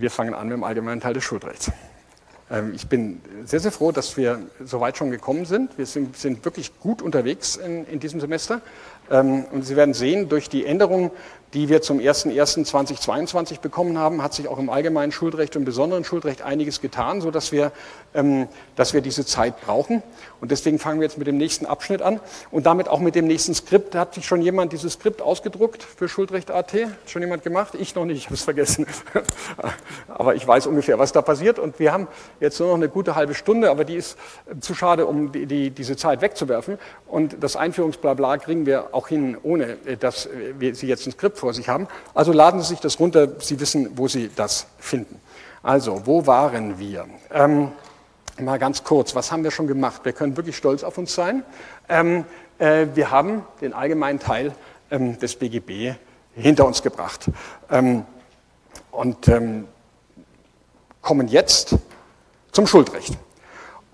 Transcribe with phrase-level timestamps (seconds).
[0.00, 1.70] wir fangen an mit dem allgemeinen Teil des Schuldrechts.
[2.50, 5.76] Ähm, ich bin sehr, sehr froh, dass wir so weit schon gekommen sind.
[5.78, 8.60] Wir sind, sind wirklich gut unterwegs in, in diesem Semester.
[9.10, 11.10] Ähm, und Sie werden sehen, durch die Änderungen
[11.52, 16.04] die wir zum 01.01.2022 bekommen haben, hat sich auch im allgemeinen Schuldrecht und im besonderen
[16.04, 17.72] Schuldrecht einiges getan, sodass wir,
[18.14, 18.46] ähm,
[18.76, 20.02] dass wir diese Zeit brauchen.
[20.40, 22.20] Und deswegen fangen wir jetzt mit dem nächsten Abschnitt an
[22.50, 23.94] und damit auch mit dem nächsten Skript.
[23.94, 26.72] Hat sich schon jemand dieses Skript ausgedruckt für Schuldrecht.at?
[26.72, 27.74] Hat schon jemand gemacht?
[27.78, 28.86] Ich noch nicht, ich habe es vergessen.
[30.08, 31.58] aber ich weiß ungefähr, was da passiert.
[31.58, 32.08] Und wir haben
[32.40, 34.16] jetzt nur noch eine gute halbe Stunde, aber die ist
[34.60, 36.78] zu schade, um die, die, diese Zeit wegzuwerfen.
[37.06, 40.28] Und das Einführungsblabla kriegen wir auch hin, ohne äh, dass
[40.58, 41.86] wir Sie jetzt ein Skript vor sich haben.
[42.14, 45.20] Also laden Sie sich das runter, Sie wissen, wo Sie das finden.
[45.62, 47.04] Also, wo waren wir?
[47.30, 47.72] Ähm,
[48.44, 50.02] mal ganz kurz, was haben wir schon gemacht?
[50.04, 51.44] Wir können wirklich stolz auf uns sein.
[51.88, 52.24] Ähm,
[52.58, 54.54] äh, wir haben den allgemeinen Teil
[54.90, 55.94] ähm, des BGB
[56.34, 57.26] hinter uns gebracht.
[57.70, 58.04] Ähm,
[58.90, 59.66] und ähm,
[61.02, 61.76] kommen jetzt
[62.52, 63.16] zum Schuldrecht.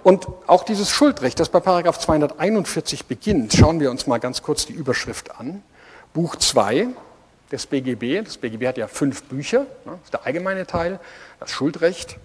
[0.03, 4.67] Und auch dieses Schuldrecht, das bei Paragraph 241 beginnt, schauen wir uns mal ganz kurz
[4.67, 5.63] die Überschrift an.
[6.15, 6.89] Buch 2,
[7.51, 8.25] des BGB.
[8.25, 9.61] Das BGB hat ja fünf Bücher.
[9.61, 9.92] Ne?
[9.92, 11.01] Das ist der allgemeine Teil,
[11.41, 12.19] das Schuldrecht,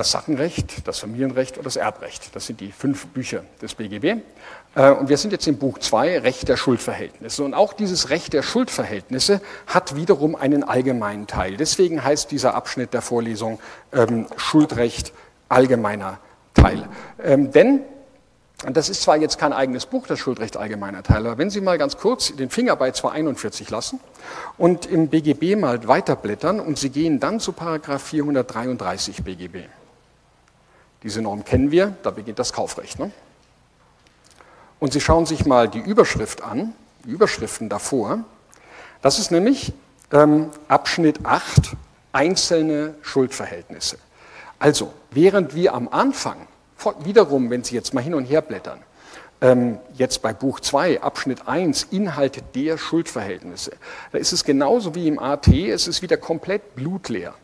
[0.00, 2.34] das Sachenrecht, das Familienrecht und das Erbrecht.
[2.34, 4.22] Das sind die fünf Bücher des BGB.
[4.74, 7.44] Äh, und wir sind jetzt im Buch 2, Recht der Schuldverhältnisse.
[7.44, 11.58] Und auch dieses Recht der Schuldverhältnisse hat wiederum einen allgemeinen Teil.
[11.58, 13.60] Deswegen heißt dieser Abschnitt der Vorlesung
[13.92, 15.12] ähm, Schuldrecht
[15.50, 16.18] allgemeiner
[16.54, 16.88] Teil.
[17.22, 17.80] Ähm, denn
[18.72, 21.76] das ist zwar jetzt kein eigenes Buch, das Schuldrecht allgemeiner Teil, aber wenn Sie mal
[21.76, 24.00] ganz kurz den Finger bei 241 lassen
[24.58, 29.79] und im BGB mal weiterblättern und Sie gehen dann zu Paragraph 433 BGB.
[31.02, 32.98] Diese Norm kennen wir, da beginnt das Kaufrecht.
[32.98, 33.10] Ne?
[34.78, 38.24] Und Sie schauen sich mal die Überschrift an, die Überschriften davor.
[39.02, 39.72] Das ist nämlich
[40.12, 41.76] ähm, Abschnitt 8,
[42.12, 43.98] einzelne Schuldverhältnisse.
[44.58, 46.46] Also, während wir am Anfang
[47.00, 48.80] Wiederum, wenn Sie jetzt mal hin und her blättern,
[49.42, 53.72] ähm, jetzt bei Buch 2, Abschnitt 1, Inhalte der Schuldverhältnisse,
[54.12, 57.34] da ist es genauso wie im AT, es ist wieder komplett blutleer.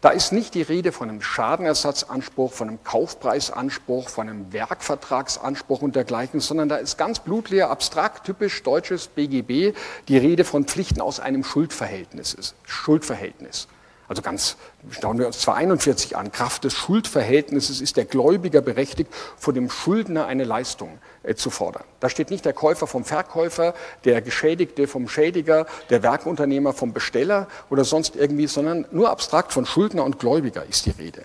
[0.00, 5.96] Da ist nicht die Rede von einem Schadenersatzanspruch, von einem Kaufpreisanspruch, von einem Werkvertragsanspruch und
[5.96, 9.76] dergleichen, sondern da ist ganz blutleer, abstrakt, typisch deutsches BGB
[10.08, 12.54] die Rede von Pflichten aus einem Schuldverhältnis.
[12.64, 13.68] Schuldverhältnis.
[14.06, 14.56] Also ganz,
[15.00, 16.30] schauen wir uns 241 an.
[16.30, 20.98] Kraft des Schuldverhältnisses ist der Gläubiger berechtigt, vor dem Schuldner eine Leistung
[21.36, 21.84] zu fordern.
[22.00, 23.74] Da steht nicht der Käufer vom Verkäufer,
[24.04, 29.66] der Geschädigte vom Schädiger, der Werkunternehmer vom Besteller oder sonst irgendwie, sondern nur abstrakt von
[29.66, 31.22] Schuldner und Gläubiger ist die Rede.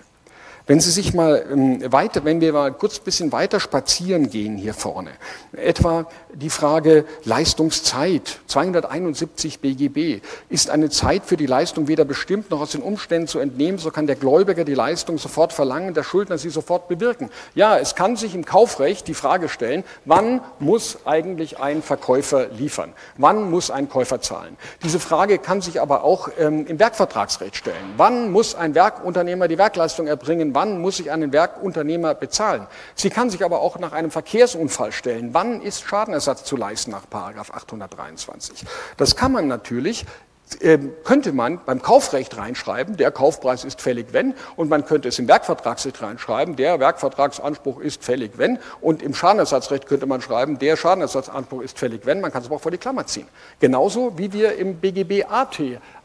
[0.66, 4.56] Wenn Sie sich mal ähm, weiter, wenn wir mal kurz ein bisschen weiter spazieren gehen
[4.56, 5.10] hier vorne,
[5.52, 12.60] etwa die Frage Leistungszeit, 271 BGB, ist eine Zeit für die Leistung weder bestimmt noch
[12.60, 16.38] aus den Umständen zu entnehmen, so kann der Gläubiger die Leistung sofort verlangen, der Schuldner
[16.38, 17.30] sie sofort bewirken.
[17.54, 22.92] Ja, es kann sich im Kaufrecht die Frage stellen, wann muss eigentlich ein Verkäufer liefern?
[23.16, 24.56] Wann muss ein Käufer zahlen?
[24.84, 27.94] Diese Frage kann sich aber auch ähm, im Werkvertragsrecht stellen.
[27.96, 30.49] Wann muss ein Werkunternehmer die Werkleistung erbringen?
[30.54, 32.66] Wann muss ich einen Werkunternehmer bezahlen.
[32.94, 35.30] Sie kann sich aber auch nach einem Verkehrsunfall stellen.
[35.32, 38.64] Wann ist Schadenersatz zu leisten nach 823?
[38.96, 40.04] Das kann man natürlich
[40.60, 45.18] ähm, könnte man beim Kaufrecht reinschreiben, der Kaufpreis ist fällig, wenn, und man könnte es
[45.18, 50.76] im Werkvertragsrecht reinschreiben, der Werkvertragsanspruch ist fällig, wenn, und im Schadenersatzrecht könnte man schreiben, der
[50.76, 53.28] Schadenersatzanspruch ist fällig, wenn, man kann es aber auch vor die Klammer ziehen.
[53.60, 55.60] Genauso wie wir im BGB AT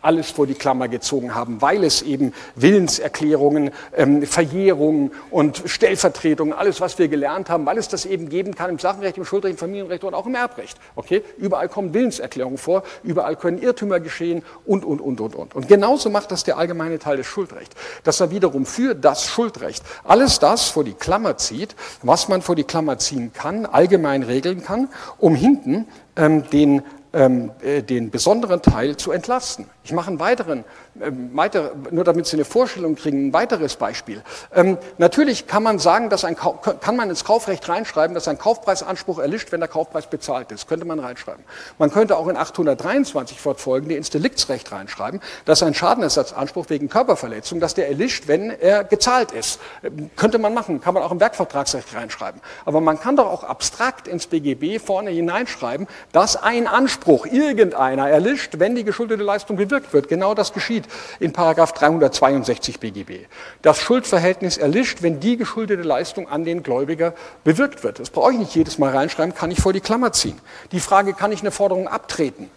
[0.06, 6.80] alles vor die Klammer gezogen haben, weil es eben Willenserklärungen, ähm, Verjährungen und Stellvertretungen, alles,
[6.80, 9.58] was wir gelernt haben, weil es das eben geben kann im Sachenrecht, im Schuldrecht, im
[9.58, 10.78] Familienrecht und auch im Erbrecht.
[10.96, 11.24] Okay?
[11.38, 15.56] Überall kommen Willenserklärungen vor, überall können Irrtümer geschehen und, und, und, und, und.
[15.56, 19.84] Und genauso macht das der allgemeine Teil des Schuldrechts, dass er wiederum für das Schuldrecht
[20.04, 24.64] alles das vor die Klammer zieht, was man vor die Klammer ziehen kann, allgemein regeln
[24.64, 26.84] kann, um hinten ähm, den
[27.16, 29.68] ähm, äh, den besonderen Teil zu entlasten.
[29.86, 30.66] Ich mache einen weiteren,
[31.00, 34.24] äh, weiter, nur damit Sie eine Vorstellung kriegen, ein weiteres Beispiel.
[34.52, 39.20] Ähm, natürlich kann man sagen, dass ein, kann man ins Kaufrecht reinschreiben, dass ein Kaufpreisanspruch
[39.20, 40.68] erlischt, wenn der Kaufpreis bezahlt ist.
[40.68, 41.44] Könnte man reinschreiben.
[41.78, 47.76] Man könnte auch in 823 fortfolgende ins Deliktsrecht reinschreiben, dass ein Schadenersatzanspruch wegen Körperverletzung, dass
[47.76, 49.60] der erlischt, wenn er gezahlt ist.
[49.84, 52.42] Ähm, könnte man machen, kann man auch im Werkvertragsrecht reinschreiben.
[52.66, 58.58] Aber man kann doch auch abstrakt ins BGB vorne hineinschreiben, dass ein Anspruch irgendeiner erlischt,
[58.58, 60.08] wenn die geschuldete Leistung bewirkt wird.
[60.08, 60.86] Genau das geschieht
[61.20, 63.26] in Paragraph 362 BGB.
[63.62, 67.14] Das Schuldverhältnis erlischt, wenn die geschuldete Leistung an den Gläubiger
[67.44, 68.00] bewirkt wird.
[68.00, 70.40] Das brauche ich nicht jedes Mal reinschreiben, kann ich vor die Klammer ziehen.
[70.72, 72.50] Die Frage, kann ich eine Forderung abtreten?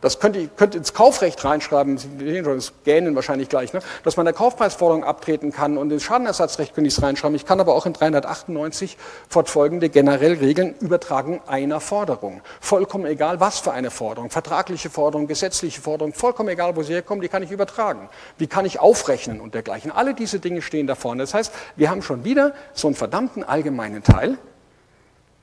[0.00, 3.80] Das könnte könnte ins Kaufrecht reinschreiben, Sie sehen schon, das gähnen wahrscheinlich gleich, ne?
[4.02, 7.36] dass man der Kaufpreisforderung abtreten kann und ins Schadenersatzrecht könnte ich es reinschreiben.
[7.36, 8.96] Ich kann aber auch in 398
[9.28, 12.40] fortfolgende generell Regeln übertragen einer Forderung.
[12.60, 17.22] Vollkommen egal, was für eine Forderung, vertragliche Forderung, gesetzliche Forderung, vollkommen egal, wo sie herkommen,
[17.22, 18.08] die kann ich übertragen.
[18.38, 19.92] Wie kann ich aufrechnen und dergleichen.
[19.92, 21.22] Alle diese Dinge stehen da vorne.
[21.22, 24.36] Das heißt, wir haben schon wieder so einen verdammten allgemeinen Teil,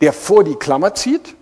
[0.01, 1.35] der vor die Klammer zieht,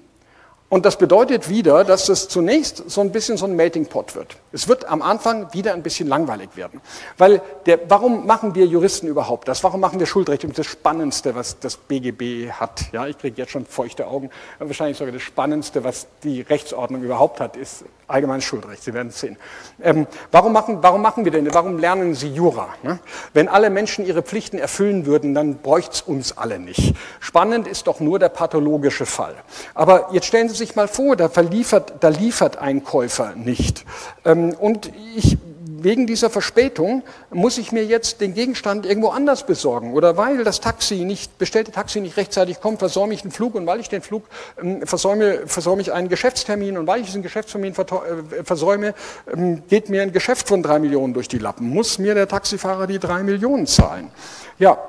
[0.75, 4.35] und das bedeutet wieder, dass es zunächst so ein bisschen so ein Melting Pot wird.
[4.55, 6.79] Es wird am Anfang wieder ein bisschen langweilig werden.
[7.17, 9.61] Weil der, warum machen wir Juristen überhaupt das?
[9.65, 10.47] Warum machen wir Schuldrecht?
[10.57, 12.85] Das Spannendste, was das BGB hat.
[12.93, 14.29] Ja, ich kriege jetzt schon feuchte Augen.
[14.59, 18.81] Wahrscheinlich sogar das Spannendste, was die Rechtsordnung überhaupt hat, ist allgemeines Schuldrecht.
[18.81, 19.35] Sie werden es sehen.
[19.81, 21.53] Ähm, warum, machen, warum machen wir denn?
[21.53, 22.69] Warum lernen Sie Jura?
[22.81, 22.99] Ne?
[23.33, 26.95] Wenn alle Menschen ihre Pflichten erfüllen würden, dann bräuchte es uns alle nicht.
[27.19, 29.35] Spannend ist doch nur der pathologische Fall.
[29.73, 33.83] Aber jetzt stellen Sie sich mal vor, da, verliefert, da liefert ein Käufer nicht.
[34.23, 35.37] Ähm, und ich
[35.85, 39.93] wegen dieser Verspätung muss ich mir jetzt den Gegenstand irgendwo anders besorgen.
[39.93, 43.67] Oder weil das Taxi nicht, bestellte Taxi nicht rechtzeitig kommt, versäume ich den Flug und
[43.67, 44.23] weil ich den Flug
[44.59, 48.95] ähm, versäume, versäume ich einen Geschäftstermin und weil ich diesen Geschäftstermin äh, versäume,
[49.31, 51.69] ähm, geht mir ein Geschäft von drei Millionen durch die Lappen.
[51.69, 54.09] Muss mir der Taxifahrer die drei Millionen zahlen?
[54.57, 54.79] Ja,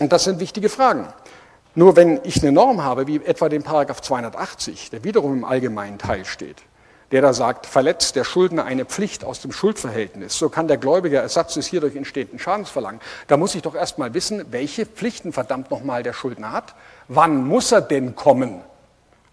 [0.00, 1.08] und das sind wichtige Fragen.
[1.74, 5.98] Nur wenn ich eine Norm habe, wie etwa den Paragraph 280, der wiederum im allgemeinen
[5.98, 6.56] Teil steht,
[7.12, 11.20] der da sagt, verletzt der Schuldner eine Pflicht aus dem Schuldverhältnis, so kann der Gläubiger
[11.20, 13.00] Ersatz des hierdurch entstehenden Schadens verlangen.
[13.28, 16.74] Da muss ich doch erst mal wissen, welche Pflichten verdammt nochmal der Schuldner hat.
[17.08, 18.62] Wann muss er denn kommen?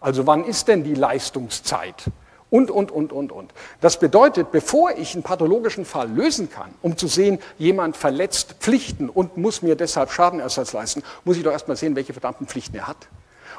[0.02, 2.04] Also wann ist denn die Leistungszeit?
[2.52, 3.54] Und, und, und, und, und.
[3.80, 9.08] Das bedeutet, bevor ich einen pathologischen Fall lösen kann, um zu sehen, jemand verletzt Pflichten
[9.08, 12.76] und muss mir deshalb Schadenersatz leisten, muss ich doch erst mal sehen, welche verdammten Pflichten
[12.76, 13.08] er hat.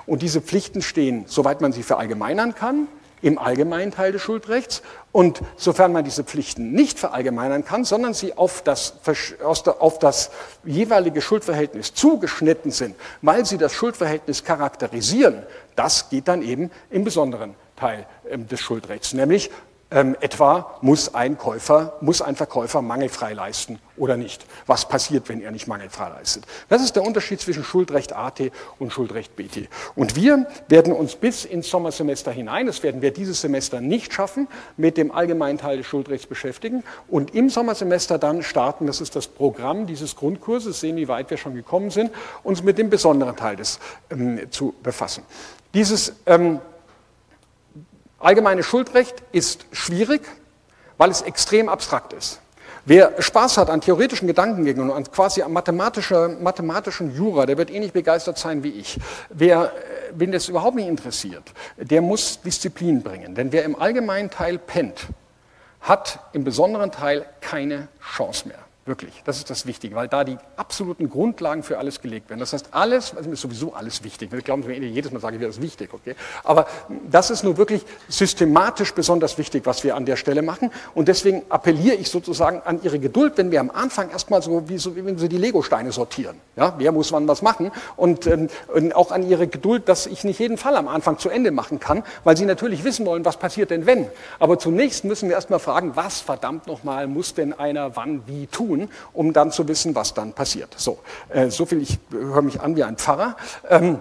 [0.06, 2.88] Und diese Pflichten stehen, soweit man sie verallgemeinern kann,
[3.22, 4.82] im allgemeinen Teil des Schuldrechts.
[5.12, 8.94] Und sofern man diese Pflichten nicht verallgemeinern kann, sondern sie auf das,
[9.43, 10.31] auf das
[10.64, 15.43] jeweilige Schuldverhältnis zugeschnitten sind, weil sie das Schuldverhältnis charakterisieren,
[15.76, 19.50] das geht dann eben im besonderen Teil ähm, des Schuldrechts, nämlich
[19.90, 24.46] ähm, etwa muss ein Käufer, muss ein Verkäufer mangelfrei leisten oder nicht.
[24.66, 26.44] Was passiert, wenn er nicht mangelfrei leistet?
[26.69, 28.40] Das ist der Unterschied zwischen Schuldrecht AT
[28.78, 29.69] und Schuldrecht BT.
[29.96, 34.48] Und wir werden uns bis ins Sommersemester hinein, das werden wir dieses Semester nicht schaffen,
[34.76, 39.26] mit dem allgemeinen Teil des Schuldrechts beschäftigen und im Sommersemester dann starten, das ist das
[39.26, 42.10] Programm dieses Grundkurses, sehen, wie weit wir schon gekommen sind,
[42.42, 45.25] uns mit dem besonderen Teil des ähm, zu befassen.
[45.75, 46.60] Dieses ähm,
[48.20, 50.20] Allgemeines Schuldrecht ist schwierig,
[50.99, 52.40] weil es extrem abstrakt ist.
[52.84, 57.70] Wer Spaß hat an theoretischen Gedankengängen und an quasi an mathematischer, mathematischen Jura, der wird
[57.70, 58.99] ähnlich begeistert sein wie ich.
[59.31, 61.44] Wer, äh, wen das überhaupt nicht interessiert,
[61.76, 63.34] der muss Disziplin bringen.
[63.34, 65.06] Denn wer im allgemeinen Teil pennt,
[65.81, 68.58] hat im besonderen Teil keine Chance mehr.
[68.90, 72.40] Wirklich, das ist das Wichtige, weil da die absoluten Grundlagen für alles gelegt werden.
[72.40, 74.32] Das heißt, alles, also ist sowieso alles wichtig.
[74.32, 76.16] Wir glauben, jedes Mal sage ich, das ist wichtig, okay?
[76.42, 76.66] Aber
[77.08, 80.72] das ist nur wirklich systematisch besonders wichtig, was wir an der Stelle machen.
[80.92, 84.78] Und deswegen appelliere ich sozusagen an Ihre Geduld, wenn wir am Anfang erstmal so, wie,
[84.78, 86.37] so, wenn Sie die Lego-Steine sortieren.
[86.56, 87.70] Ja, wer muss wann was machen?
[87.96, 91.28] Und, ähm, und auch an Ihre Geduld, dass ich nicht jeden Fall am Anfang zu
[91.28, 94.09] Ende machen kann, weil Sie natürlich wissen wollen, was passiert denn wenn.
[94.40, 98.79] Aber zunächst müssen wir erstmal fragen, was verdammt nochmal muss denn einer wann wie tun?
[98.80, 100.75] Tun, um dann zu wissen, was dann passiert.
[100.76, 103.37] So, äh, so viel, ich höre mich an wie ein Pfarrer.
[103.68, 103.99] Ähm,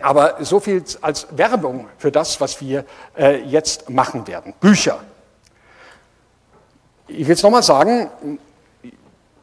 [0.00, 2.84] aber so viel als Werbung für das, was wir
[3.16, 4.52] äh, jetzt machen werden.
[4.60, 5.00] Bücher.
[7.06, 8.10] Ich will es nochmal sagen,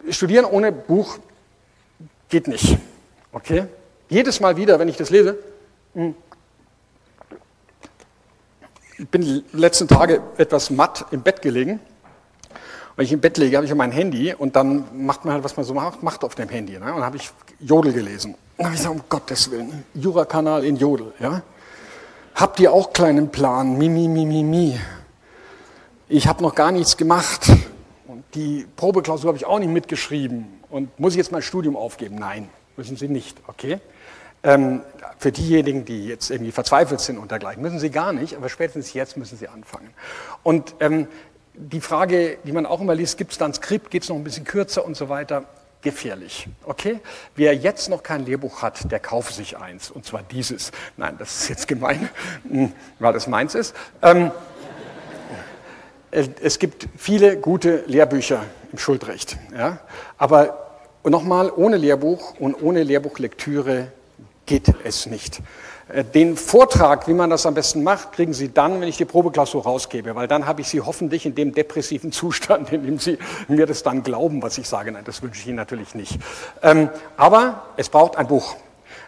[0.09, 1.19] studieren ohne Buch
[2.27, 2.77] geht nicht.
[3.31, 3.65] Okay?
[4.09, 5.37] Jedes Mal wieder, wenn ich das lese,
[5.93, 6.15] hm,
[8.97, 11.79] ich bin die letzten Tage etwas matt im Bett gelegen
[12.95, 15.55] wenn ich im Bett lege, habe ich mein Handy und dann macht man halt, was
[15.55, 16.73] man so macht, macht auf dem Handy.
[16.73, 16.79] Ne?
[16.79, 18.35] Und dann habe ich Jodel gelesen.
[18.57, 21.13] dann habe ich gesagt, um Gottes Willen, Jura-Kanal in Jodel.
[21.19, 21.41] Ja?
[22.35, 23.77] Habt ihr auch kleinen Plan?
[23.77, 24.79] Mi, mi, mi, mi, mi.
[26.09, 27.49] Ich habe noch gar nichts gemacht.
[28.07, 30.45] Und die Probeklausur habe ich auch nicht mitgeschrieben.
[30.69, 32.15] Und muss ich jetzt mein Studium aufgeben?
[32.15, 33.37] Nein, müssen Sie nicht.
[33.47, 33.79] Okay?
[34.43, 34.81] Ähm,
[35.19, 38.91] für diejenigen, die jetzt irgendwie verzweifelt sind und dergleichen, müssen Sie gar nicht, aber spätestens
[38.93, 39.91] jetzt müssen Sie anfangen.
[40.41, 41.07] Und ähm,
[41.53, 44.15] die Frage, die man auch immer liest, gibt es da ein Skript, geht es noch
[44.15, 45.45] ein bisschen kürzer und so weiter,
[45.81, 46.47] gefährlich.
[46.65, 46.99] Okay?
[47.35, 49.91] Wer jetzt noch kein Lehrbuch hat, der kaufe sich eins.
[49.91, 50.71] Und zwar dieses.
[50.97, 52.09] Nein, das ist jetzt gemein,
[52.49, 53.75] hm, weil das meins ist.
[54.01, 54.31] Ähm,
[56.11, 59.37] es gibt viele gute Lehrbücher im Schuldrecht.
[59.55, 59.79] Ja?
[60.17, 63.91] Aber nochmal, ohne Lehrbuch und ohne Lehrbuchlektüre
[64.45, 65.41] geht es nicht.
[65.91, 69.05] Äh, den Vortrag, wie man das am besten macht, kriegen Sie dann, wenn ich die
[69.05, 73.17] Probeklausur rausgebe, weil dann habe ich Sie hoffentlich in dem depressiven Zustand, in dem Sie
[73.47, 74.91] mir das dann glauben, was ich sage.
[74.91, 76.17] Nein, das wünsche ich Ihnen natürlich nicht.
[76.61, 78.55] Ähm, aber es braucht ein Buch.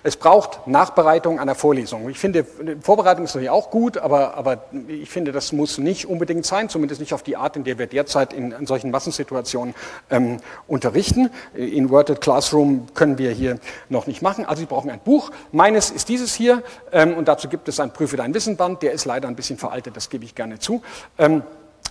[0.03, 2.09] Es braucht Nachbereitung einer Vorlesung.
[2.09, 2.45] Ich finde,
[2.81, 6.99] Vorbereitung ist natürlich auch gut, aber, aber ich finde, das muss nicht unbedingt sein, zumindest
[6.99, 9.73] nicht auf die Art, in der wir derzeit in, in solchen Massensituationen
[10.09, 11.29] ähm, unterrichten.
[11.53, 14.45] Inverted Classroom können wir hier noch nicht machen.
[14.45, 15.31] Also Sie brauchen ein Buch.
[15.53, 18.81] Meines ist dieses hier ähm, und dazu gibt es ein Prüfe dein Wissenband.
[18.81, 20.81] Der ist leider ein bisschen veraltet, das gebe ich gerne zu.
[21.17, 21.43] Ähm,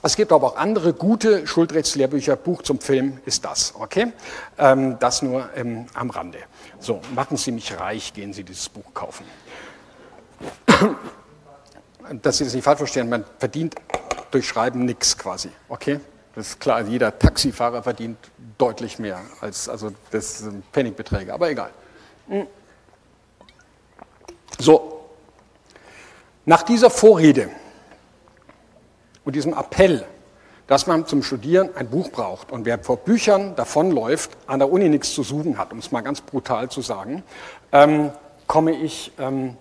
[0.05, 2.35] es gibt aber auch andere gute Schuldrechtslehrbücher.
[2.35, 4.13] Buch zum Film ist das, okay?
[4.59, 6.39] Ähm, das nur ähm, am Rande.
[6.81, 9.25] So, machen Sie mich reich, gehen Sie dieses Buch kaufen.
[12.23, 13.77] Dass Sie das nicht falsch verstehen, man verdient
[14.33, 16.01] durch Schreiben nichts quasi, okay?
[16.35, 18.19] Das ist klar, jeder Taxifahrer verdient
[18.59, 21.71] deutlich mehr als, also das sind Penningbeträge, aber egal.
[24.59, 25.11] So,
[26.45, 27.51] nach dieser Vorrede
[29.25, 30.05] und diesem Appell,
[30.67, 32.51] dass man zum Studieren ein Buch braucht.
[32.51, 36.01] Und wer vor Büchern davonläuft, an der Uni nichts zu suchen hat, um es mal
[36.01, 37.23] ganz brutal zu sagen,
[37.73, 38.11] ähm,
[38.47, 39.57] komme ich ähm,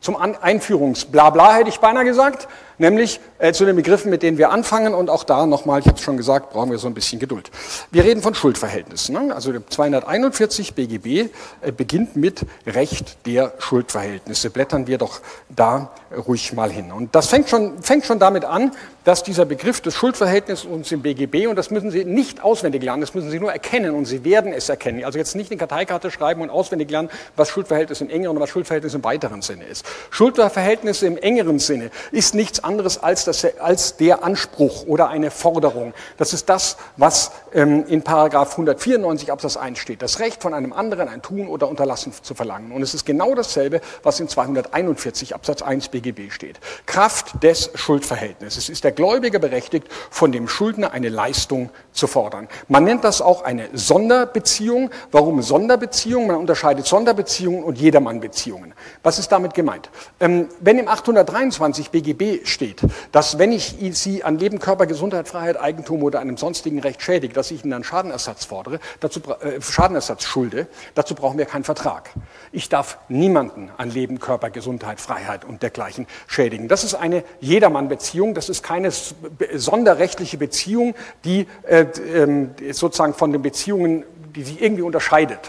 [0.00, 4.94] zum Einführungsblabla, hätte ich beinahe gesagt, nämlich äh, zu den Begriffen, mit denen wir anfangen.
[4.94, 7.50] Und auch da nochmal, ich habe es schon gesagt, brauchen wir so ein bisschen Geduld.
[7.90, 9.14] Wir reden von Schuldverhältnissen.
[9.14, 9.34] Ne?
[9.34, 11.30] Also 241 BGB
[11.60, 14.50] äh, beginnt mit Recht der Schuldverhältnisse.
[14.50, 15.90] Blättern wir doch da
[16.26, 16.92] ruhig mal hin.
[16.92, 18.72] Und das fängt schon, fängt schon damit an,
[19.06, 23.02] dass dieser Begriff des Schuldverhältnisses uns im BGB, und das müssen Sie nicht auswendig lernen,
[23.02, 25.04] das müssen Sie nur erkennen und Sie werden es erkennen.
[25.04, 28.50] Also jetzt nicht eine Karteikarte schreiben und auswendig lernen, was Schuldverhältnis im engeren und was
[28.50, 29.86] Schuldverhältnis im weiteren Sinne ist.
[30.10, 35.94] Schuldverhältnisse im engeren Sinne ist nichts anderes als, das, als der Anspruch oder eine Forderung.
[36.18, 40.02] Das ist das, was ähm, in Paragraph 194 Absatz 1 steht.
[40.02, 42.72] Das Recht von einem anderen ein Tun oder Unterlassen zu verlangen.
[42.72, 46.60] Und es ist genau dasselbe, was in 241 Absatz 1 BGB steht.
[46.86, 52.48] Kraft des Schuldverhältnisses ist der Gläubiger berechtigt, von dem Schuldner eine Leistung zu fordern.
[52.68, 54.90] Man nennt das auch eine Sonderbeziehung.
[55.12, 56.26] Warum Sonderbeziehung?
[56.26, 58.74] Man unterscheidet Sonderbeziehungen und Jedermannbeziehungen.
[59.02, 59.88] Was ist damit gemeint?
[60.20, 62.80] Ähm, wenn im 823 BGB steht,
[63.12, 67.34] dass wenn ich Sie an Leben, Körper, Gesundheit, Freiheit, Eigentum oder einem sonstigen Recht schädige,
[67.34, 72.10] dass ich Ihnen dann Schadenersatz fordere, dazu, äh, Schadenersatz schulde, dazu brauchen wir keinen Vertrag.
[72.52, 76.66] Ich darf niemanden an Leben, Körper, Gesundheit, Freiheit und dergleichen schädigen.
[76.66, 80.94] Das ist eine Jedermannbeziehung, das ist keine sonderrechtliche Beziehung,
[81.24, 85.40] die äh, äh, sozusagen von den Beziehungen, die sich irgendwie unterscheidet.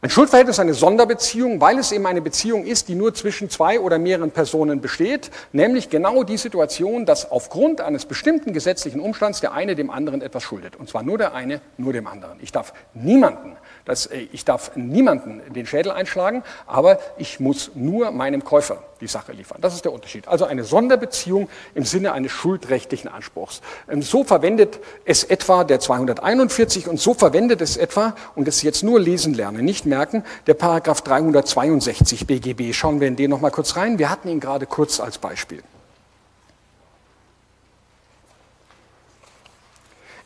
[0.00, 3.80] Ein Schuldverhältnis ist eine Sonderbeziehung, weil es eben eine Beziehung ist, die nur zwischen zwei
[3.80, 9.54] oder mehreren Personen besteht, nämlich genau die Situation, dass aufgrund eines bestimmten gesetzlichen Umstands der
[9.54, 10.76] eine dem anderen etwas schuldet.
[10.76, 12.38] Und zwar nur der eine, nur dem anderen.
[12.40, 13.56] Ich darf niemanden
[13.88, 19.06] das, äh, ich darf niemanden den Schädel einschlagen, aber ich muss nur meinem Käufer die
[19.06, 19.58] Sache liefern.
[19.60, 20.28] Das ist der Unterschied.
[20.28, 23.62] Also eine Sonderbeziehung im Sinne eines schuldrechtlichen Anspruchs.
[23.88, 28.82] Ähm, so verwendet es etwa der 241 und so verwendet es etwa, und das jetzt
[28.82, 32.74] nur lesen lernen, nicht merken, der Paragraph 362 BGB.
[32.74, 33.98] Schauen wir in den nochmal kurz rein.
[33.98, 35.62] Wir hatten ihn gerade kurz als Beispiel.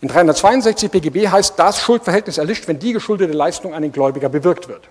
[0.02, 4.68] In 362 BGB heißt, das Schuldverhältnis erlischt, wenn die geschuldete Leistung an den Gläubiger bewirkt
[4.68, 4.88] wird.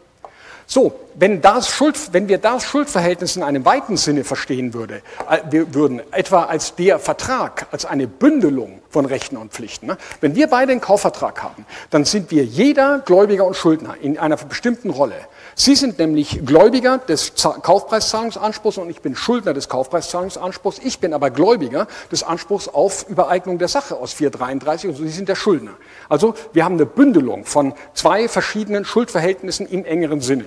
[0.65, 5.65] So, wenn, das Schuld, wenn wir das Schuldverhältnis in einem weiten Sinne verstehen würde, äh,
[5.73, 9.87] würden, etwa als der Vertrag, als eine Bündelung von Rechten und Pflichten.
[9.87, 9.97] Ne?
[10.19, 14.37] Wenn wir beide einen Kaufvertrag haben, dann sind wir jeder Gläubiger und Schuldner in einer
[14.37, 15.15] bestimmten Rolle.
[15.55, 20.79] Sie sind nämlich Gläubiger des Kaufpreiszahlungsanspruchs und ich bin Schuldner des Kaufpreiszahlungsanspruchs.
[20.83, 25.29] Ich bin aber Gläubiger des Anspruchs auf Übereignung der Sache aus 433 und Sie sind
[25.29, 25.73] der Schuldner.
[26.09, 30.45] Also wir haben eine Bündelung von zwei verschiedenen Schuldverhältnissen im engeren Sinne.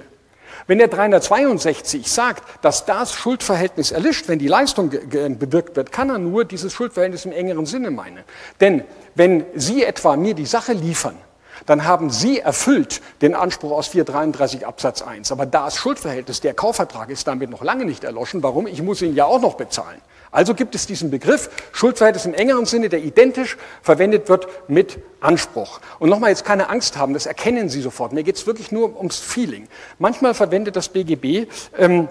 [0.67, 6.19] Wenn der 362 sagt, dass das Schuldverhältnis erlischt, wenn die Leistung bewirkt wird, kann er
[6.19, 8.25] nur dieses Schuldverhältnis im engeren Sinne meinen.
[8.61, 8.83] Denn
[9.15, 11.17] wenn Sie etwa mir die Sache liefern,
[11.67, 15.33] dann haben Sie erfüllt den Anspruch aus 433 Absatz 1.
[15.33, 18.43] Aber das Schuldverhältnis, der Kaufvertrag ist damit noch lange nicht erloschen.
[18.43, 18.67] Warum?
[18.67, 20.01] Ich muss ihn ja auch noch bezahlen.
[20.35, 25.81] Also gibt es diesen Begriff Schuldverhältnis im engeren Sinne, der identisch verwendet wird mit Anspruch.
[26.01, 28.13] Und nochmal jetzt keine Angst haben, das erkennen Sie sofort.
[28.13, 29.69] Mir geht es wirklich nur ums Feeling.
[30.01, 31.47] Manchmal verwendet das BGB
[31.79, 32.09] ähm,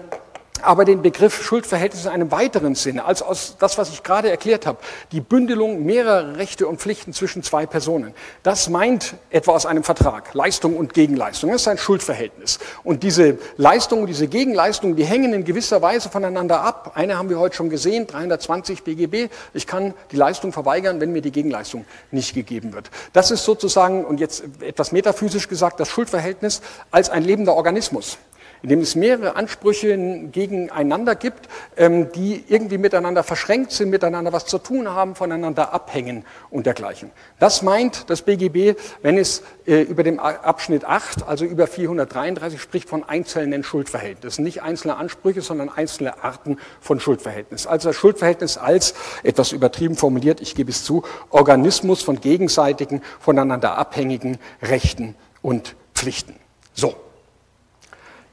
[0.64, 4.66] aber den Begriff Schuldverhältnis in einem weiteren Sinne, als aus das, was ich gerade erklärt
[4.66, 4.78] habe,
[5.12, 8.14] die Bündelung mehrerer Rechte und Pflichten zwischen zwei Personen.
[8.42, 11.50] Das meint etwa aus einem Vertrag, Leistung und Gegenleistung.
[11.50, 12.58] Das ist ein Schuldverhältnis.
[12.82, 16.92] Und diese Leistung und diese Gegenleistung, die hängen in gewisser Weise voneinander ab.
[16.94, 19.30] Eine haben wir heute schon gesehen, 320 BGB.
[19.52, 22.90] Ich kann die Leistung verweigern, wenn mir die Gegenleistung nicht gegeben wird.
[23.12, 28.18] Das ist sozusagen, und jetzt etwas metaphysisch gesagt, das Schuldverhältnis als ein lebender Organismus.
[28.64, 29.94] In dem es mehrere Ansprüche
[30.32, 36.24] gegeneinander gibt, ähm, die irgendwie miteinander verschränkt sind, miteinander was zu tun haben, voneinander abhängen
[36.48, 37.10] und dergleichen.
[37.38, 42.88] Das meint das BGB, wenn es äh, über dem Abschnitt 8, also über 433, spricht
[42.88, 44.42] von einzelnen Schuldverhältnissen.
[44.42, 47.66] Nicht einzelne Ansprüche, sondern einzelne Arten von Schuldverhältnis.
[47.66, 48.94] Also das Schuldverhältnis als,
[49.24, 56.36] etwas übertrieben formuliert, ich gebe es zu, Organismus von gegenseitigen, voneinander abhängigen Rechten und Pflichten.
[56.72, 57.03] So.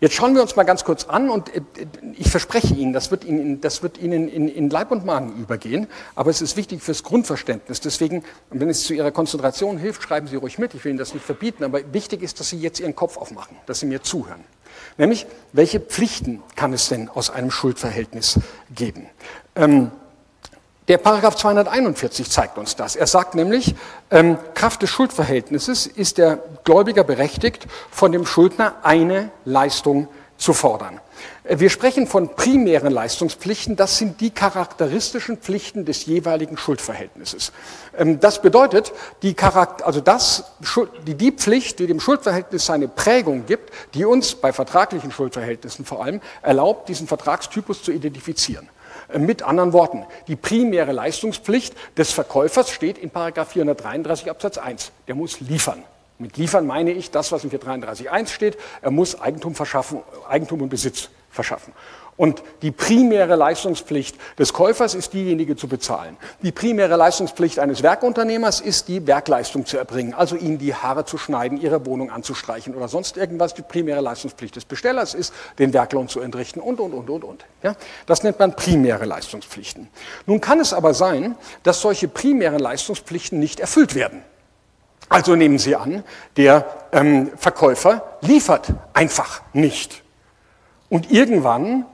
[0.01, 1.62] Jetzt schauen wir uns mal ganz kurz an und äh,
[2.17, 5.86] ich verspreche Ihnen, das wird Ihnen, das wird Ihnen in, in Leib und Magen übergehen,
[6.15, 7.81] aber es ist wichtig fürs Grundverständnis.
[7.81, 10.74] Deswegen, wenn es zu Ihrer Konzentration hilft, schreiben Sie ruhig mit.
[10.74, 13.55] Ich will Ihnen das nicht verbieten, aber wichtig ist, dass Sie jetzt Ihren Kopf aufmachen,
[13.67, 14.43] dass Sie mir zuhören.
[14.98, 18.39] Nämlich, welche Pflichten kann es denn aus einem Schuldverhältnis
[18.74, 19.05] geben?
[19.55, 19.91] Ähm,
[20.88, 22.96] der Paragraph 241 zeigt uns das.
[22.96, 23.76] Er sagt nämlich,
[24.10, 30.08] ähm, Kraft des Schuldverhältnisses ist der Gläubiger berechtigt, von dem Schuldner eine Leistung
[30.38, 31.00] zu fordern.
[31.44, 33.76] Äh, wir sprechen von primären Leistungspflichten.
[33.76, 37.52] Das sind die charakteristischen Pflichten des jeweiligen Schuldverhältnisses.
[37.96, 40.46] Ähm, das bedeutet, die, Charakter, also das,
[41.06, 46.04] die, die Pflicht, die dem Schuldverhältnis seine Prägung gibt, die uns bei vertraglichen Schuldverhältnissen vor
[46.04, 48.68] allem erlaubt, diesen Vertragstypus zu identifizieren.
[49.18, 54.91] Mit anderen Worten, die primäre Leistungspflicht des Verkäufers steht in 433 Absatz 1.
[55.08, 55.84] Der muss liefern.
[56.18, 58.58] Mit liefern meine ich das, was in 433.1 steht.
[58.82, 61.74] Er muss Eigentum verschaffen, Eigentum und Besitz verschaffen.
[62.22, 66.18] Und die primäre Leistungspflicht des Käufers ist diejenige zu bezahlen.
[66.44, 71.18] Die primäre Leistungspflicht eines Werkunternehmers ist die Werkleistung zu erbringen, also ihnen die Haare zu
[71.18, 73.56] schneiden, ihre Wohnung anzustreichen oder sonst irgendwas.
[73.56, 77.46] Die primäre Leistungspflicht des Bestellers ist, den Werklohn zu entrichten und, und, und, und, und.
[77.63, 77.75] Ja?
[78.06, 79.88] Das nennt man primäre Leistungspflichten.
[80.28, 84.22] Nun kann es aber sein, dass solche primären Leistungspflichten nicht erfüllt werden.
[85.10, 86.04] Also nehmen Sie an,
[86.38, 90.04] der ähm, Verkäufer liefert einfach nicht.
[90.88, 91.88] Und irgendwann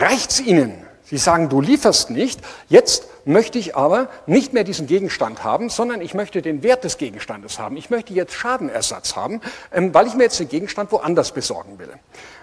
[0.00, 0.86] reicht es ihnen.
[1.04, 6.00] Sie sagen, du lieferst nicht, jetzt möchte ich aber nicht mehr diesen Gegenstand haben, sondern
[6.00, 7.76] ich möchte den Wert des Gegenstandes haben.
[7.76, 9.40] Ich möchte jetzt Schadenersatz haben,
[9.72, 11.92] ähm, weil ich mir jetzt den Gegenstand woanders besorgen will.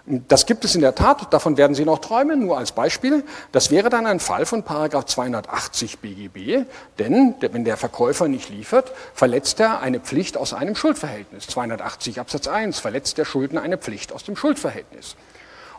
[0.05, 3.23] Das gibt es in der Tat, davon werden Sie noch träumen, nur als Beispiel.
[3.53, 6.65] Das wäre dann ein Fall von Paragraph 280 BGB,
[6.99, 11.47] denn wenn der Verkäufer nicht liefert, verletzt er eine Pflicht aus einem Schuldverhältnis.
[11.47, 15.15] 280 Absatz 1 verletzt der Schuldner eine Pflicht aus dem Schuldverhältnis.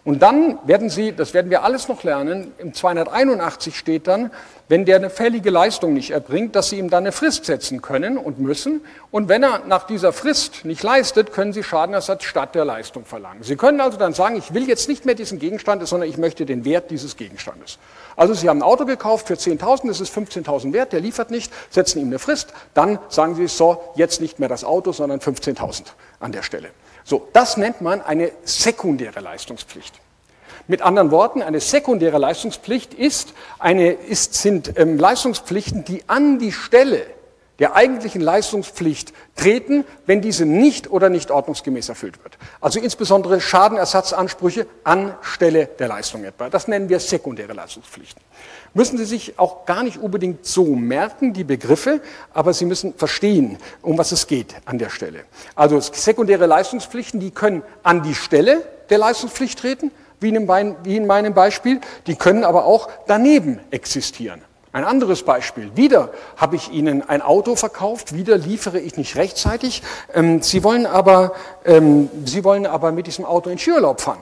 [0.04, 4.30] Und dann werden Sie, das werden wir alles noch lernen, im 281 steht dann,
[4.68, 8.18] wenn der eine fällige Leistung nicht erbringt, dass Sie ihm dann eine Frist setzen können
[8.18, 8.82] und müssen.
[9.10, 13.42] Und wenn er nach dieser Frist nicht leistet, können Sie Schadenersatz statt der Leistung verlangen.
[13.42, 16.44] Sie können also dann sagen, ich will jetzt nicht mehr diesen Gegenstand, sondern ich möchte
[16.44, 17.78] den Wert dieses Gegenstandes.
[18.16, 21.52] Also Sie haben ein Auto gekauft für 10.000, das ist 15.000 wert, der liefert nicht,
[21.70, 25.82] setzen ihm eine Frist, dann sagen Sie, so, jetzt nicht mehr das Auto, sondern 15.000
[26.20, 26.70] an der Stelle.
[27.08, 29.94] So, das nennt man eine sekundäre Leistungspflicht.
[30.66, 36.52] Mit anderen Worten, eine sekundäre Leistungspflicht ist eine, ist, sind ähm, Leistungspflichten, die an die
[36.52, 37.06] Stelle
[37.58, 42.38] der eigentlichen Leistungspflicht treten, wenn diese nicht oder nicht ordnungsgemäß erfüllt wird.
[42.60, 46.50] Also insbesondere Schadenersatzansprüche anstelle der Leistung etwa.
[46.50, 48.22] Das nennen wir sekundäre Leistungspflichten.
[48.74, 52.00] Müssen Sie sich auch gar nicht unbedingt so merken, die Begriffe,
[52.32, 55.24] aber Sie müssen verstehen, um was es geht an der Stelle.
[55.56, 59.90] Also sekundäre Leistungspflichten, die können an die Stelle der Leistungspflicht treten,
[60.20, 64.42] wie in meinem Beispiel, die können aber auch daneben existieren.
[64.78, 65.72] Ein anderes Beispiel.
[65.74, 69.82] Wieder habe ich Ihnen ein Auto verkauft, wieder liefere ich nicht rechtzeitig.
[70.14, 71.32] Ähm, Sie, wollen aber,
[71.64, 74.20] ähm, Sie wollen aber mit diesem Auto in Skiurlaub fahren.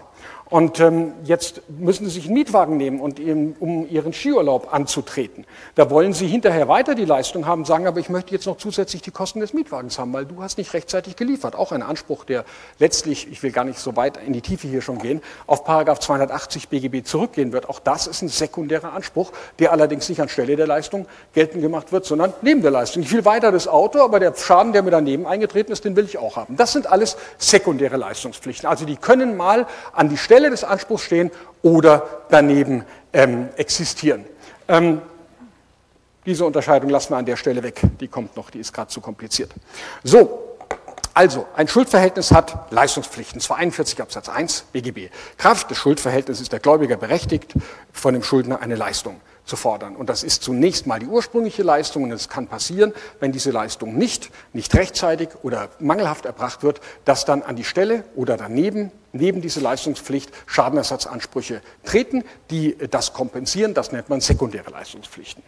[0.49, 3.19] Und ähm, jetzt müssen Sie sich einen Mietwagen nehmen, und,
[3.59, 5.45] um Ihren Skiurlaub anzutreten.
[5.75, 9.03] Da wollen Sie hinterher weiter die Leistung haben, sagen, aber ich möchte jetzt noch zusätzlich
[9.03, 11.57] die Kosten des Mietwagens haben, weil du hast nicht rechtzeitig geliefert.
[11.57, 12.45] Auch ein Anspruch, der
[12.79, 15.99] letztlich, ich will gar nicht so weit in die Tiefe hier schon gehen, auf Paragraph
[15.99, 17.69] 280 BGB zurückgehen wird.
[17.69, 22.05] Auch das ist ein sekundärer Anspruch, der allerdings nicht anstelle der Leistung geltend gemacht wird,
[22.05, 23.03] sondern neben der Leistung.
[23.03, 26.05] Ich will weiter das Auto, aber der Schaden, der mir daneben eingetreten ist, den will
[26.05, 26.57] ich auch haben.
[26.57, 28.69] Das sind alles sekundäre Leistungspflichten.
[28.69, 31.31] Also die können mal an die Stelle Stelle des Anspruchs stehen
[31.63, 34.27] oder daneben ähm, existieren.
[34.69, 35.01] Ähm,
[36.27, 37.81] diese Unterscheidung lassen wir an der Stelle weg.
[38.01, 39.51] Die kommt noch, die ist gerade zu kompliziert.
[40.05, 40.59] So,
[41.15, 43.41] also, ein Schuldverhältnis hat Leistungspflichten.
[43.41, 45.09] 42 Absatz 1 BGB.
[45.39, 47.55] Kraft des Schuldverhältnisses ist der Gläubiger berechtigt,
[47.91, 49.97] von dem Schuldner eine Leistung zu fordern.
[49.97, 53.97] Und das ist zunächst mal die ursprüngliche Leistung und es kann passieren, wenn diese Leistung
[53.97, 59.41] nicht, nicht rechtzeitig oder mangelhaft erbracht wird, dass dann an die Stelle oder daneben, neben
[59.41, 63.73] diese Leistungspflicht Schadenersatzansprüche treten, die das kompensieren.
[63.73, 65.43] Das nennt man sekundäre Leistungspflichten.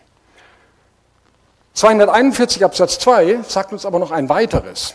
[1.75, 4.95] 241 Absatz 2 sagt uns aber noch ein weiteres.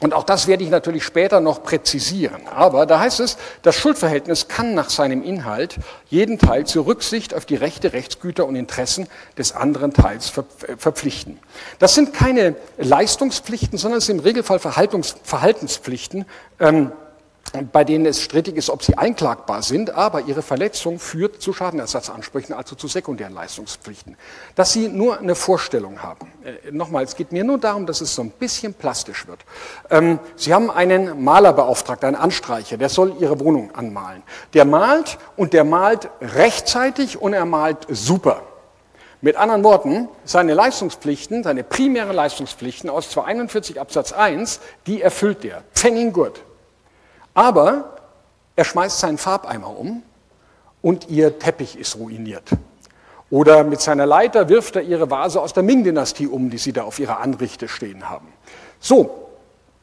[0.00, 2.46] Und auch das werde ich natürlich später noch präzisieren.
[2.48, 5.76] Aber da heißt es, das Schuldverhältnis kann nach seinem Inhalt
[6.10, 9.06] jeden Teil zur Rücksicht auf die Rechte, Rechtsgüter und Interessen
[9.38, 10.32] des anderen Teils
[10.78, 11.38] verpflichten.
[11.78, 16.26] Das sind keine Leistungspflichten, sondern es sind im Regelfall Verhaltenspflichten.
[16.58, 16.92] Ähm,
[17.72, 22.54] bei denen es strittig ist, ob sie einklagbar sind, aber ihre Verletzung führt zu Schadenersatzansprüchen,
[22.54, 24.16] also zu sekundären Leistungspflichten.
[24.56, 26.32] Dass Sie nur eine Vorstellung haben.
[26.44, 29.40] Äh, nochmal, es geht mir nur darum, dass es so ein bisschen plastisch wird.
[29.90, 34.22] Ähm, Sie haben einen Maler beauftragt, einen Anstreicher, der soll Ihre Wohnung anmalen.
[34.54, 38.42] Der malt und der malt rechtzeitig und er malt super.
[39.20, 45.62] Mit anderen Worten, seine Leistungspflichten, seine primären Leistungspflichten aus 241 Absatz 1, die erfüllt er.
[45.72, 46.42] Pfennig gut.
[47.34, 47.96] Aber
[48.56, 50.02] er schmeißt seinen Farbeimer um
[50.80, 52.50] und ihr Teppich ist ruiniert.
[53.30, 56.84] Oder mit seiner Leiter wirft er ihre Vase aus der Ming-Dynastie um, die sie da
[56.84, 58.28] auf ihrer Anrichte stehen haben.
[58.78, 59.28] So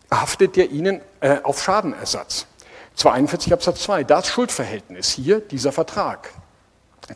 [0.09, 2.47] haftet er ihnen äh, auf Schadenersatz.
[2.95, 6.29] 42 Absatz 2, das Schuldverhältnis, hier dieser Vertrag,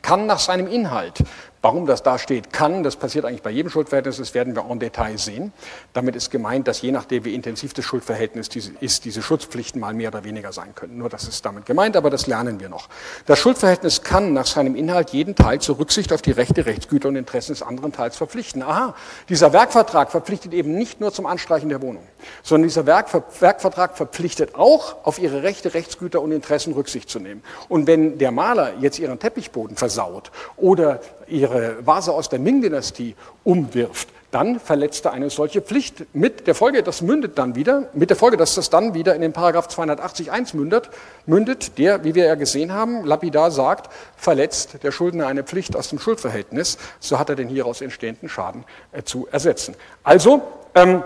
[0.01, 1.23] kann nach seinem Inhalt
[1.65, 4.77] Warum das da steht, kann, das passiert eigentlich bei jedem Schuldverhältnis, das werden wir en
[4.77, 5.51] Detail sehen.
[5.93, 8.49] Damit ist gemeint, dass je nachdem, wie intensiv das Schuldverhältnis
[8.81, 10.99] ist, diese Schutzpflichten mal mehr oder weniger sein können.
[10.99, 12.87] Nur das ist damit gemeint, aber das lernen wir noch.
[13.25, 17.15] Das Schuldverhältnis kann nach seinem Inhalt jeden Teil zur Rücksicht auf die Rechte, Rechtsgüter und
[17.15, 18.61] Interessen des anderen Teils verpflichten.
[18.61, 18.93] Aha,
[19.27, 22.03] dieser Werkvertrag verpflichtet eben nicht nur zum Anstreichen der Wohnung,
[22.43, 27.41] sondern dieser Werkvertrag verpflichtet auch, auf ihre Rechte, Rechtsgüter und Interessen Rücksicht zu nehmen.
[27.69, 34.09] Und wenn der Maler jetzt ihren Teppichboden versaut oder ihre Vase aus der Ming-Dynastie umwirft,
[34.31, 38.17] dann verletzt er eine solche Pflicht mit der Folge, das mündet dann wieder, mit der
[38.17, 40.89] Folge, dass das dann wieder in den Paragraph 280.1 mündet,
[41.25, 45.87] mündet, der, wie wir ja gesehen haben, lapidar sagt, verletzt der Schuldner eine Pflicht aus
[45.87, 49.75] dem Schuldverhältnis, so hat er den hieraus entstehenden Schaden äh, zu ersetzen.
[50.03, 50.41] Also,
[50.73, 51.01] ähm,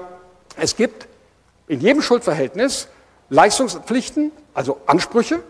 [0.58, 1.08] es gibt
[1.68, 2.88] in jedem Schuldverhältnis
[3.30, 5.42] Leistungspflichten, also Ansprüche,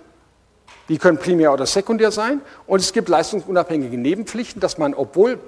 [0.89, 2.41] die können primär oder sekundär sein.
[2.67, 5.39] Und es gibt leistungsunabhängige Nebenpflichten, dass man, obwohl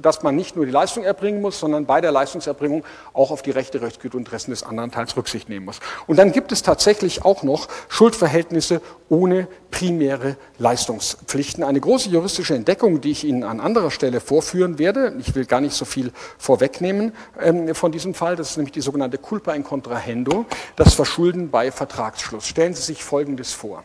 [0.00, 3.50] dass man nicht nur die Leistung erbringen muss, sondern bei der Leistungserbringung auch auf die
[3.50, 5.80] Rechte, Rechtsgüter und Interessen des anderen Teils Rücksicht nehmen muss.
[6.06, 11.62] Und dann gibt es tatsächlich auch noch Schuldverhältnisse ohne primäre Leistungspflichten.
[11.62, 15.14] Eine große juristische Entdeckung, die ich Ihnen an anderer Stelle vorführen werde.
[15.18, 18.36] Ich will gar nicht so viel vorwegnehmen ähm, von diesem Fall.
[18.36, 22.46] Das ist nämlich die sogenannte Culpa in Contrahendo, das Verschulden bei Vertragsschluss.
[22.46, 23.84] Stellen Sie sich Folgendes vor.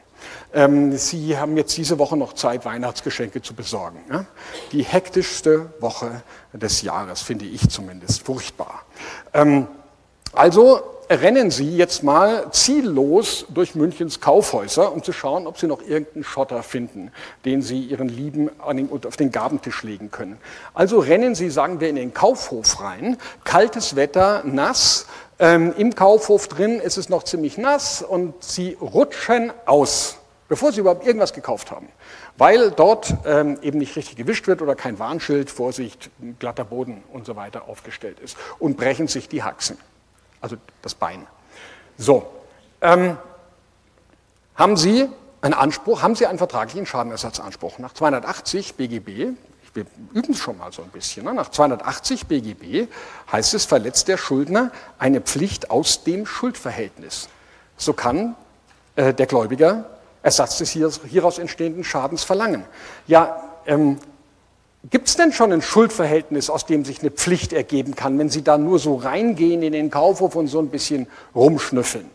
[0.53, 3.99] Ähm, Sie haben jetzt diese Woche noch Zeit, Weihnachtsgeschenke zu besorgen.
[4.71, 8.83] Die hektischste Woche des Jahres, finde ich zumindest, furchtbar.
[9.33, 9.67] Ähm,
[10.33, 15.81] also rennen Sie jetzt mal ziellos durch Münchens Kaufhäuser, um zu schauen, ob Sie noch
[15.81, 17.11] irgendeinen Schotter finden,
[17.45, 20.37] den Sie Ihren Lieben auf den Gabentisch legen können.
[20.73, 25.07] Also rennen Sie, sagen wir, in den Kaufhof rein, kaltes Wetter, nass,
[25.39, 30.17] ähm, Im Kaufhof drin ist es noch ziemlich nass und Sie rutschen aus,
[30.49, 31.87] bevor Sie überhaupt irgendwas gekauft haben,
[32.37, 37.25] weil dort ähm, eben nicht richtig gewischt wird oder kein Warnschild, Vorsicht, glatter Boden und
[37.25, 39.77] so weiter aufgestellt ist und brechen sich die Haxen,
[40.41, 41.25] also das Bein.
[41.97, 42.25] So,
[42.81, 43.17] ähm,
[44.55, 45.07] haben Sie
[45.41, 49.37] einen Anspruch, haben Sie einen vertraglichen Schadenersatzanspruch nach 280 BGB,
[49.79, 51.25] wir üben es schon mal so ein bisschen.
[51.25, 51.33] Ne?
[51.33, 52.87] Nach 280 BGB
[53.31, 57.29] heißt es, verletzt der Schuldner eine Pflicht aus dem Schuldverhältnis.
[57.77, 58.35] So kann
[58.95, 59.85] äh, der Gläubiger
[60.21, 62.65] Ersatz des hieraus entstehenden Schadens verlangen.
[63.07, 63.97] Ja, ähm,
[64.89, 68.43] gibt es denn schon ein Schuldverhältnis, aus dem sich eine Pflicht ergeben kann, wenn Sie
[68.43, 72.09] da nur so reingehen in den Kaufhof und so ein bisschen rumschnüffeln?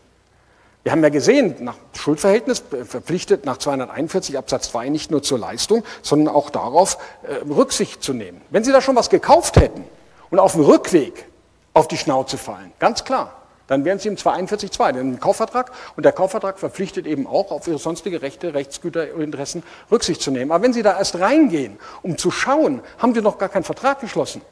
[0.85, 5.83] Wir haben ja gesehen, nach Schuldverhältnis verpflichtet nach 241 Absatz 2 nicht nur zur Leistung,
[6.03, 8.39] sondern auch darauf, äh, Rücksicht zu nehmen.
[8.51, 9.83] Wenn Sie da schon was gekauft hätten
[10.29, 11.25] und auf dem Rückweg
[11.73, 13.33] auf die Schnauze fallen, ganz klar,
[13.65, 17.79] dann wären Sie im 241.2, den Kaufvertrag, und der Kaufvertrag verpflichtet eben auch, auf Ihre
[17.79, 20.51] sonstige Rechte, Rechtsgüter und Interessen Rücksicht zu nehmen.
[20.51, 24.01] Aber wenn Sie da erst reingehen, um zu schauen, haben wir noch gar keinen Vertrag
[24.01, 24.43] geschlossen,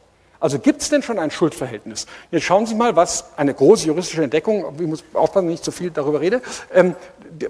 [0.43, 2.05] also gibt es denn schon ein Schuldverhältnis?
[2.29, 5.71] Jetzt schauen Sie mal, was eine große juristische Entdeckung, ich muss aufpassen, wenn ich zu
[5.71, 6.41] viel darüber rede,
[6.73, 6.97] ähm,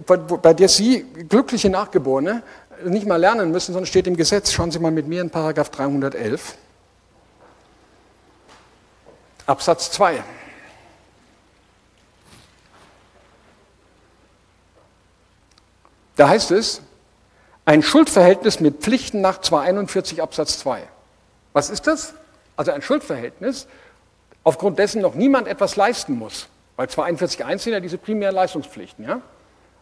[0.05, 2.43] bei der Sie, glückliche Nachgeborene,
[2.85, 4.51] nicht mal lernen müssen, sondern steht im Gesetz.
[4.51, 6.55] Schauen Sie mal mit mir in Paragraph 311.
[9.47, 10.23] Absatz 2.
[16.15, 16.81] Da heißt es,
[17.65, 20.83] ein Schuldverhältnis mit Pflichten nach 241 Absatz 2.
[21.53, 22.13] Was ist das?
[22.55, 23.67] Also ein Schuldverhältnis,
[24.43, 26.47] aufgrund dessen noch niemand etwas leisten muss.
[26.75, 29.05] Weil 42.1 sind ja diese primären Leistungspflichten.
[29.05, 29.21] Ja?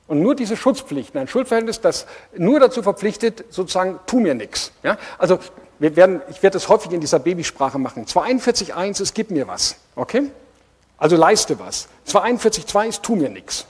[0.08, 2.06] Und nur diese Schutzpflichten, ein Schuldverhältnis, das
[2.36, 4.72] nur dazu verpflichtet, sozusagen, tu mir nichts.
[4.84, 4.98] Ja?
[5.18, 5.40] Also
[5.80, 8.06] wir werden, ich werde das häufig in dieser Babysprache machen.
[8.06, 9.78] 42.1 es gibt mir was.
[9.96, 10.30] Okay?
[10.98, 11.88] Also leiste was.
[12.08, 13.66] 241.2 ist tu mir nichts.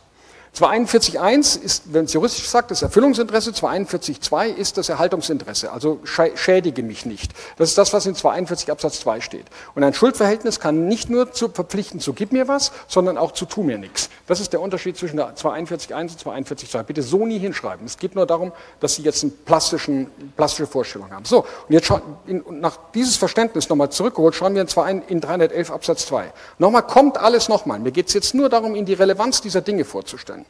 [0.56, 7.06] 241.1 ist, wenn es juristisch sagt, das Erfüllungsinteresse, 241.2 ist das Erhaltungsinteresse, also schädige mich
[7.06, 7.32] nicht.
[7.58, 9.46] Das ist das, was in 241 Absatz 2 steht.
[9.76, 13.46] Und ein Schuldverhältnis kann nicht nur zu verpflichten zu gib mir was, sondern auch zu
[13.46, 14.10] tu mir nichts.
[14.28, 16.84] Das ist der Unterschied zwischen der 241.1 und 241.2.
[16.84, 17.86] Bitte so nie hinschreiben.
[17.86, 21.24] Es geht nur darum, dass Sie jetzt eine plastische Vorstellung haben.
[21.24, 22.02] So, und jetzt schauen,
[22.50, 26.34] nach dieses Verständnis nochmal zurückgeholt, schauen wir in, in 311 Absatz 2.
[26.60, 27.80] Nochmal kommt alles nochmal.
[27.80, 30.41] Mir geht es jetzt nur darum, Ihnen die Relevanz dieser Dinge vorzustellen.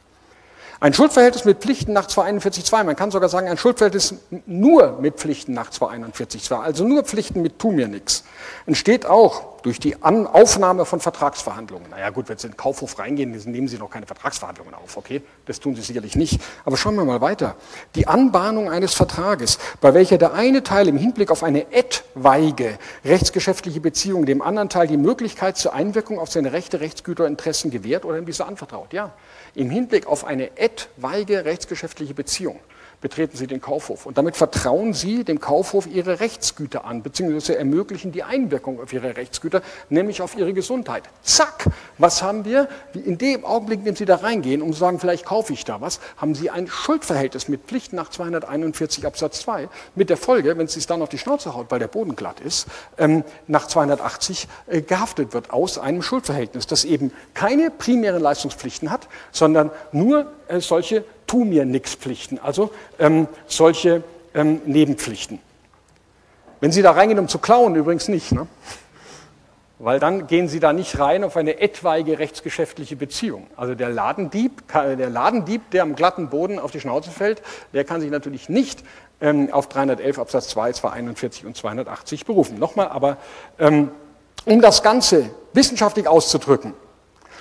[0.82, 4.16] Ein Schuldverhältnis mit Pflichten nach 241.2, man kann sogar sagen, ein Schuldverhältnis
[4.46, 8.24] nur mit Pflichten nach 241.2, also nur Pflichten mit tu mir nichts,
[8.66, 11.90] entsteht auch durch die An Aufnahme von Vertragsverhandlungen.
[11.90, 15.22] Naja gut, wenn Sie in den Kaufhof reingehen, nehmen Sie noch keine Vertragsverhandlungen auf, okay?
[15.46, 16.40] Das tun Sie sicherlich nicht.
[16.64, 17.56] Aber schauen wir mal weiter.
[17.94, 23.80] Die Anbahnung eines Vertrages, bei welcher der eine Teil im Hinblick auf eine etwaige rechtsgeschäftliche
[23.80, 28.18] Beziehung dem anderen Teil die Möglichkeit zur Einwirkung auf seine Rechte, Rechtsgüter, Interessen gewährt oder
[28.18, 28.92] ihm diese anvertraut.
[28.92, 29.12] Ja,
[29.54, 32.58] im Hinblick auf eine etwaige rechtsgeschäftliche Beziehung
[33.02, 34.06] betreten Sie den Kaufhof.
[34.06, 39.16] Und damit vertrauen Sie dem Kaufhof Ihre Rechtsgüter an, beziehungsweise ermöglichen die Einwirkung auf Ihre
[39.16, 39.60] Rechtsgüter,
[39.90, 41.02] nämlich auf Ihre Gesundheit.
[41.22, 41.66] Zack!
[41.98, 42.68] Was haben wir?
[42.94, 45.80] In dem Augenblick, in dem Sie da reingehen, um zu sagen, vielleicht kaufe ich da
[45.80, 50.66] was, haben Sie ein Schuldverhältnis mit Pflichten nach 241 Absatz 2, mit der Folge, wenn
[50.66, 54.46] es sich dann auf die Schnauze haut, weil der Boden glatt ist, ähm, nach 280
[54.68, 60.60] äh, gehaftet wird aus einem Schuldverhältnis, das eben keine primären Leistungspflichten hat, sondern nur äh,
[60.60, 65.38] solche tu mir nix Pflichten, also ähm, solche ähm, Nebenpflichten.
[66.60, 68.46] Wenn Sie da reingehen, um zu klauen, übrigens nicht, ne?
[69.78, 73.46] weil dann gehen Sie da nicht rein auf eine etwaige rechtsgeschäftliche Beziehung.
[73.56, 77.40] Also der Ladendieb, der Ladendieb, der am glatten Boden auf die Schnauze fällt,
[77.72, 78.84] der kann sich natürlich nicht
[79.22, 82.58] ähm, auf 311 Absatz 2, 241 und 280 berufen.
[82.58, 83.16] Nochmal, aber
[83.58, 83.90] ähm,
[84.44, 86.74] um das Ganze wissenschaftlich auszudrücken,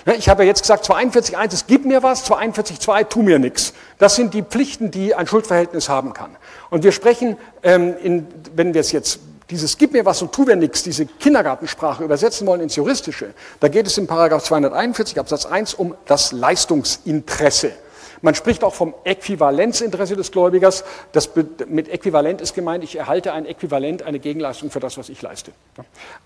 [0.06, 3.74] ich habe ja jetzt gesagt, 42.1, es gibt mir was, 42.2, tu mir nichts.
[4.00, 6.36] Das sind die Pflichten, die ein Schuldverhältnis haben kann.
[6.70, 9.20] Und wir sprechen, ähm, in, wenn wir es jetzt
[9.52, 13.68] dieses Gib mir was und tu mir nichts, diese Kindergartensprache übersetzen wollen ins Juristische, da
[13.68, 17.74] geht es im Paragraph 241 Absatz 1 um das Leistungsinteresse.
[18.22, 20.84] Man spricht auch vom Äquivalenzinteresse des Gläubigers.
[21.12, 21.30] Das
[21.68, 25.52] mit Äquivalent ist gemeint, ich erhalte ein Äquivalent, eine Gegenleistung für das, was ich leiste.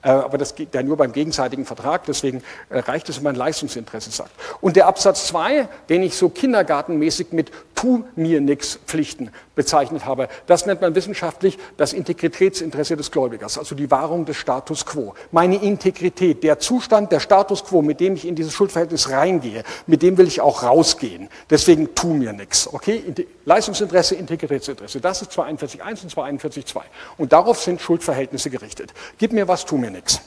[0.02, 3.36] Äh, aber das geht ja nur beim gegenseitigen Vertrag, deswegen äh, reicht es, wenn man
[3.36, 4.32] Leistungsinteresse sagt.
[4.62, 10.28] Und der Absatz 2, den ich so kindergartenmäßig mit tu mir nix Pflichten bezeichnet habe,
[10.48, 15.14] das nennt man wissenschaftlich das Integritätsinteresse des Gläubigers, also die Wahrung des Status quo.
[15.32, 20.02] Meine Integrität, der Zustand, der Status quo, mit dem ich in dieses Schuldverhältnis reingehe, mit
[20.02, 21.30] dem will ich auch rausgehen.
[21.50, 22.71] Deswegen tu mir nichts.
[22.71, 23.04] Okay?
[23.45, 25.02] Leistungsinteresse, Integritätsinteresse.
[25.02, 26.82] Das ist 42.1 und 42.2.
[27.17, 28.93] Und darauf sind Schuldverhältnisse gerichtet.
[29.17, 30.21] Gib mir was, tu mir nichts.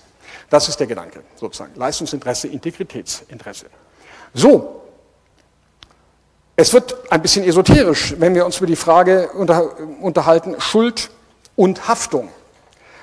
[0.50, 1.72] Das ist der Gedanke, sozusagen.
[1.76, 3.66] Leistungsinteresse, Integritätsinteresse.
[4.34, 4.82] So.
[6.56, 11.10] Es wird ein bisschen esoterisch, wenn wir uns über die Frage unter, unterhalten, Schuld
[11.54, 12.30] und Haftung.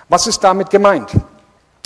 [0.09, 1.11] Was ist damit gemeint?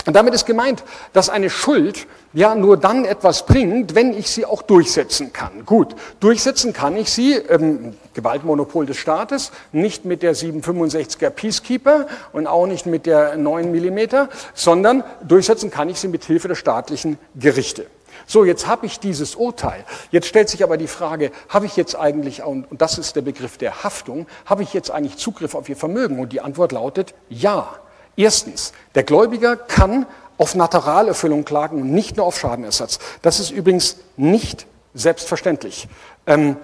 [0.09, 4.43] Und damit ist gemeint, dass eine Schuld ja nur dann etwas bringt, wenn ich sie
[4.43, 5.67] auch durchsetzen kann.
[5.67, 12.47] Gut, durchsetzen kann ich sie, ähm, Gewaltmonopol des Staates, nicht mit der 765er Peacekeeper und
[12.47, 17.19] auch nicht mit der 9 Millimeter, sondern durchsetzen kann ich sie mit Hilfe der staatlichen
[17.35, 17.85] Gerichte.
[18.25, 19.85] So, jetzt habe ich dieses Urteil.
[20.09, 23.59] Jetzt stellt sich aber die Frage, habe ich jetzt eigentlich, und das ist der Begriff
[23.59, 26.17] der Haftung, habe ich jetzt eigentlich Zugriff auf Ihr Vermögen?
[26.17, 27.79] Und die Antwort lautet ja.
[28.15, 30.05] Erstens, der Gläubiger kann
[30.37, 32.99] auf Naturalerfüllung klagen und nicht nur auf Schadenersatz.
[33.21, 35.87] Das ist übrigens nicht selbstverständlich.
[36.25, 36.57] Ähm,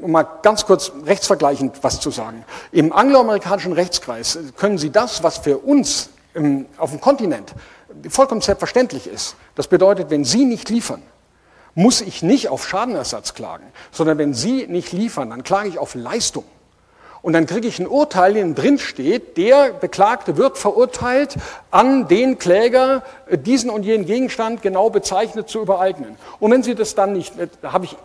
[0.00, 2.44] um mal ganz kurz rechtsvergleichend was zu sagen.
[2.72, 7.54] Im angloamerikanischen Rechtskreis können Sie das, was für uns ähm, auf dem Kontinent
[8.08, 11.02] vollkommen selbstverständlich ist, das bedeutet, wenn Sie nicht liefern,
[11.74, 15.94] muss ich nicht auf Schadenersatz klagen, sondern wenn Sie nicht liefern, dann klage ich auf
[15.94, 16.44] Leistung.
[17.28, 21.36] Und dann kriege ich ein Urteil, in dem drin steht, der Beklagte wird verurteilt,
[21.70, 26.16] an den Kläger äh, diesen und jenen Gegenstand genau bezeichnet zu übereignen.
[26.40, 27.98] Und wenn Sie das dann nicht, äh, da habe ich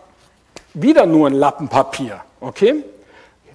[0.74, 2.84] wieder nur ein Lappenpapier, okay?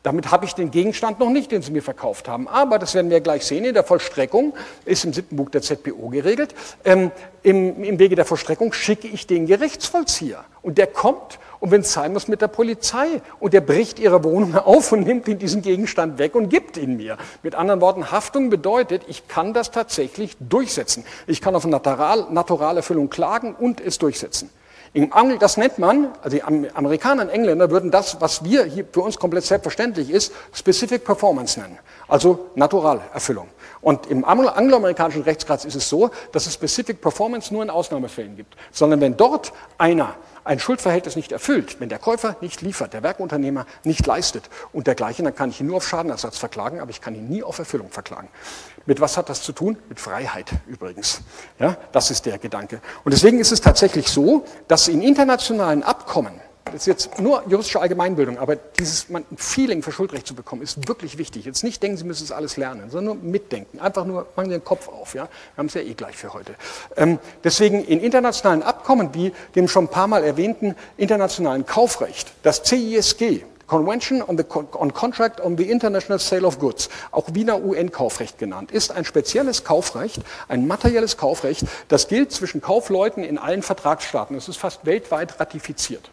[0.03, 2.47] Damit habe ich den Gegenstand noch nicht, den Sie mir verkauft haben.
[2.47, 4.53] Aber, das werden wir gleich sehen, in der Vollstreckung,
[4.85, 7.11] ist im siebten Buch der ZBO geregelt, ähm,
[7.43, 10.43] im, im Wege der Vollstreckung schicke ich den Gerichtsvollzieher.
[10.61, 13.21] Und der kommt und wenn es sein muss, mit der Polizei.
[13.39, 17.17] Und der bricht ihre Wohnung auf und nimmt diesen Gegenstand weg und gibt ihn mir.
[17.43, 21.03] Mit anderen Worten, Haftung bedeutet, ich kann das tatsächlich durchsetzen.
[21.27, 24.49] Ich kann auf Natural, Naturalerfüllung klagen und es durchsetzen.
[25.39, 29.17] Das nennt man, also die Amerikaner und Engländer würden das, was wir hier für uns
[29.17, 33.47] komplett selbstverständlich ist, Specific Performance nennen, also Naturalerfüllung.
[33.81, 38.55] Und im angloamerikanischen Rechtsgrad ist es so, dass es Specific Performance nur in Ausnahmefällen gibt,
[38.71, 43.67] sondern wenn dort einer ein Schuldverhältnis nicht erfüllt, wenn der Käufer nicht liefert, der Werkunternehmer
[43.83, 47.13] nicht leistet und dergleichen, dann kann ich ihn nur auf Schadenersatz verklagen, aber ich kann
[47.13, 48.29] ihn nie auf Erfüllung verklagen.
[48.85, 49.77] Mit was hat das zu tun?
[49.89, 51.21] Mit Freiheit übrigens.
[51.59, 52.81] Ja, das ist der Gedanke.
[53.03, 56.39] Und deswegen ist es tatsächlich so, dass in internationalen Abkommen
[56.71, 61.17] das ist jetzt nur juristische Allgemeinbildung, aber dieses Feeling für Schuldrecht zu bekommen, ist wirklich
[61.17, 61.45] wichtig.
[61.45, 63.79] Jetzt nicht denken, Sie müssen es alles lernen, sondern nur mitdenken.
[63.79, 65.15] Einfach nur, machen Sie den Kopf auf.
[65.15, 65.23] Ja?
[65.23, 66.55] Wir haben es ja eh gleich für heute.
[66.95, 72.63] Ähm, deswegen in internationalen Abkommen, wie dem schon ein paar Mal erwähnten internationalen Kaufrecht, das
[72.63, 78.37] CISG, Convention on, the, on Contract on the International Sale of Goods, auch Wiener UN-Kaufrecht
[78.37, 84.35] genannt, ist ein spezielles Kaufrecht, ein materielles Kaufrecht, das gilt zwischen Kaufleuten in allen Vertragsstaaten.
[84.35, 86.09] Es ist fast weltweit ratifiziert.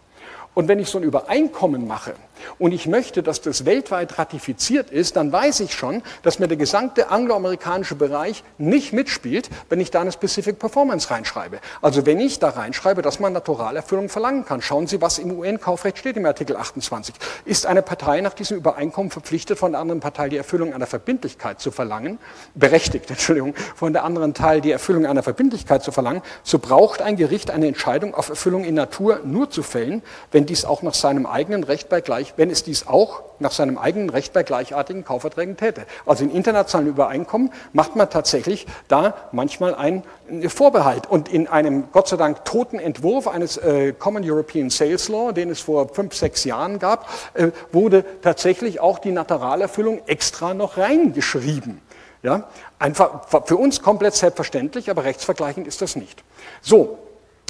[0.54, 2.14] Und wenn ich so ein Übereinkommen mache
[2.58, 6.56] und ich möchte, dass das weltweit ratifiziert ist, dann weiß ich schon, dass mir der
[6.56, 11.58] gesamte angloamerikanische Bereich nicht mitspielt, wenn ich da eine Specific Performance reinschreibe.
[11.82, 14.62] Also wenn ich da reinschreibe, dass man Naturalerfüllung verlangen kann.
[14.62, 17.14] Schauen Sie, was im UN-Kaufrecht steht im Artikel 28.
[17.44, 21.60] Ist eine Partei nach diesem Übereinkommen verpflichtet, von der anderen Partei die Erfüllung einer Verbindlichkeit
[21.60, 22.18] zu verlangen,
[22.54, 27.16] berechtigt, Entschuldigung, von der anderen Teil die Erfüllung einer Verbindlichkeit zu verlangen, so braucht ein
[27.16, 31.26] Gericht eine Entscheidung auf Erfüllung in Natur nur zu fällen, wenn dies auch nach seinem
[31.26, 35.56] eigenen Recht bei gleich, wenn es dies auch nach seinem eigenen Recht bei gleichartigen Kaufverträgen
[35.56, 35.86] täte.
[36.06, 40.02] Also in internationalen Übereinkommen macht man tatsächlich da manchmal einen
[40.48, 41.06] Vorbehalt.
[41.06, 45.50] Und in einem Gott sei Dank toten Entwurf eines äh, Common European Sales Law, den
[45.50, 51.80] es vor fünf, sechs Jahren gab, äh, wurde tatsächlich auch die Naturalerfüllung extra noch reingeschrieben.
[52.22, 56.24] Ja, einfach für uns komplett selbstverständlich, aber rechtsvergleichend ist das nicht.
[56.60, 56.98] So,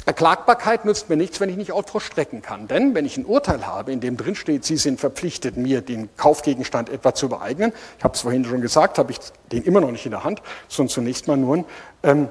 [0.07, 2.69] Erklagbarkeit nützt mir nichts, wenn ich nicht auch vollstrecken kann.
[2.69, 6.07] Denn wenn ich ein Urteil habe, in dem drin steht, Sie sind verpflichtet, mir den
[6.15, 9.19] Kaufgegenstand etwa zu beeignen, ich habe es vorhin schon gesagt, habe ich
[9.51, 11.65] den immer noch nicht in der Hand, sondern zunächst mal nur ein,
[12.03, 12.29] ähm,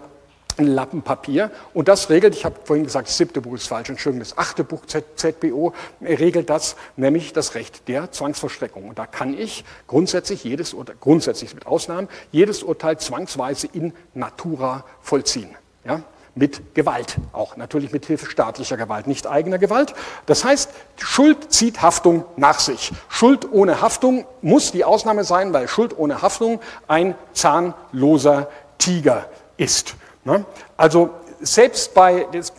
[0.57, 1.51] ein Lappen Papier.
[1.75, 4.65] Und das regelt, ich habe vorhin gesagt, das siebte Buch ist falsch, Entschuldigung, das achte
[4.65, 8.89] Buch ZBO regelt das, nämlich das Recht der Zwangsvollstreckung.
[8.89, 14.87] Und da kann ich grundsätzlich jedes Urteil, grundsätzlich mit Ausnahmen, jedes Urteil zwangsweise in Natura
[15.03, 15.55] vollziehen.
[15.85, 16.01] Ja?
[16.37, 19.94] Mit Gewalt, auch natürlich mit Hilfe staatlicher Gewalt, nicht eigener Gewalt.
[20.27, 22.92] Das heißt, Schuld zieht Haftung nach sich.
[23.09, 29.94] Schuld ohne Haftung muss die Ausnahme sein, weil Schuld ohne Haftung ein zahnloser Tiger ist.
[30.25, 30.44] Ne?
[30.77, 32.53] Also selbst bei, das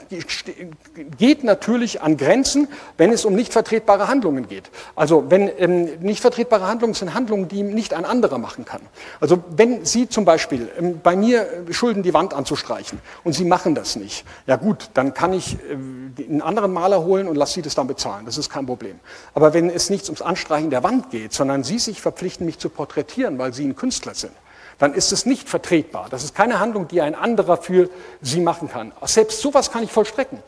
[1.18, 4.70] geht natürlich an Grenzen, wenn es um nicht vertretbare Handlungen geht.
[4.96, 8.82] Also wenn ähm, nicht vertretbare Handlungen sind Handlungen, die nicht ein anderer machen kann.
[9.20, 13.46] Also wenn Sie zum Beispiel ähm, bei mir äh, schulden, die Wand anzustreichen und Sie
[13.46, 17.56] machen das nicht, ja gut, dann kann ich äh, einen anderen Maler holen und lasse
[17.56, 18.26] Sie das dann bezahlen.
[18.26, 19.00] Das ist kein Problem.
[19.34, 22.70] Aber wenn es nicht ums Anstreichen der Wand geht, sondern Sie sich verpflichten, mich zu
[22.70, 24.34] porträtieren, weil Sie ein Künstler sind,
[24.80, 26.08] dann ist es nicht vertretbar.
[26.10, 27.90] Das ist keine Handlung, die ein anderer für
[28.22, 28.92] Sie machen kann.
[29.04, 30.40] Selbst sowas kann ich vollstrecken.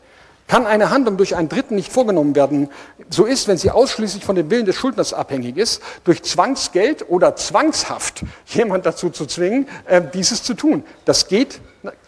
[0.46, 2.70] Kann eine Handlung durch einen Dritten nicht vorgenommen werden,
[3.08, 7.36] so ist, wenn sie ausschließlich von dem Willen des Schuldners abhängig ist, durch Zwangsgeld oder
[7.36, 10.82] zwangshaft jemand dazu zu zwingen, äh, dieses zu tun.
[11.04, 11.60] Das geht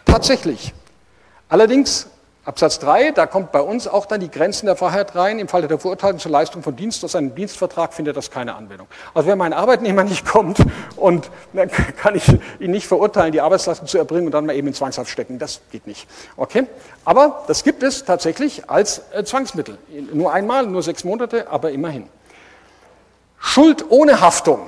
[0.03, 0.73] tatsächlich.
[1.47, 2.07] Allerdings
[2.45, 5.39] Absatz 3, da kommt bei uns auch dann die Grenzen der Freiheit rein.
[5.39, 8.87] Im Falle der Verurteilung zur Leistung von Dienst aus einem Dienstvertrag findet das keine Anwendung.
[9.13, 10.57] Also wenn mein Arbeitnehmer nicht kommt
[10.97, 12.27] und dann kann ich
[12.59, 15.39] ihn nicht verurteilen, die Arbeitsleistung zu erbringen und dann mal eben in Zwangshaft stecken.
[15.39, 16.05] Das geht nicht.
[16.35, 16.67] Okay?
[17.05, 19.77] Aber das gibt es tatsächlich als äh, Zwangsmittel.
[20.11, 22.09] Nur einmal, nur sechs Monate, aber immerhin.
[23.39, 24.67] Schuld ohne Haftung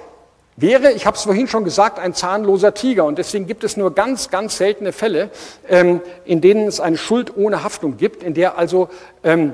[0.58, 3.06] wäre, ich habe es vorhin schon gesagt, ein zahnloser Tiger.
[3.06, 5.30] Und deswegen gibt es nur ganz, ganz seltene Fälle,
[5.70, 8.90] ähm, in denen es eine Schuld ohne Haftung gibt, in der also
[9.24, 9.54] ähm,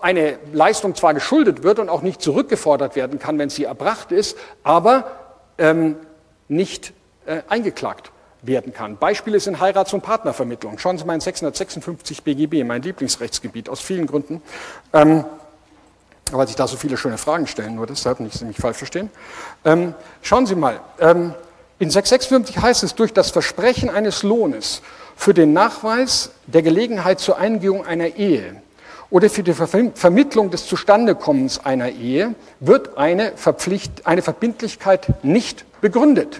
[0.00, 4.36] eine Leistung zwar geschuldet wird und auch nicht zurückgefordert werden kann, wenn sie erbracht ist,
[4.62, 5.12] aber
[5.58, 5.96] ähm,
[6.48, 6.92] nicht
[7.26, 8.10] äh, eingeklagt
[8.42, 8.96] werden kann.
[8.96, 10.78] Beispiele sind Heirats- und Partnervermittlung.
[10.78, 14.42] Schauen Sie mal in 656 BGB, mein Lieblingsrechtsgebiet, aus vielen Gründen.
[16.32, 19.10] Weil sich da so viele schöne Fragen stellen, nur deshalb, nicht Sie mich falsch verstehen.
[19.64, 21.34] Ähm, schauen Sie mal, ähm,
[21.78, 24.82] in 656 heißt es, durch das Versprechen eines Lohnes
[25.16, 28.62] für den Nachweis der Gelegenheit zur Eingehung einer Ehe
[29.10, 36.38] oder für die Vermittlung des Zustandekommens einer Ehe wird eine, Verpflicht, eine Verbindlichkeit nicht begründet.